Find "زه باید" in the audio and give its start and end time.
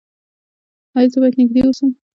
1.13-1.35